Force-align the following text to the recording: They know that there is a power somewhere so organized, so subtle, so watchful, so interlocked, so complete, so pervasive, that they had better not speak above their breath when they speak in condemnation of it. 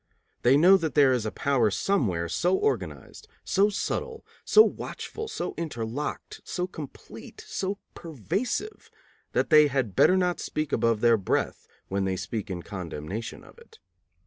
They 0.41 0.57
know 0.57 0.77
that 0.77 0.95
there 0.95 1.13
is 1.13 1.27
a 1.27 1.31
power 1.31 1.69
somewhere 1.69 2.27
so 2.27 2.55
organized, 2.55 3.27
so 3.43 3.69
subtle, 3.69 4.25
so 4.43 4.63
watchful, 4.63 5.27
so 5.27 5.53
interlocked, 5.57 6.41
so 6.43 6.65
complete, 6.65 7.45
so 7.47 7.77
pervasive, 7.93 8.89
that 9.33 9.51
they 9.51 9.67
had 9.67 9.95
better 9.95 10.17
not 10.17 10.39
speak 10.39 10.73
above 10.73 11.01
their 11.01 11.17
breath 11.17 11.67
when 11.87 12.05
they 12.05 12.15
speak 12.17 12.49
in 12.49 12.63
condemnation 12.63 13.43
of 13.43 13.59
it. 13.59 13.77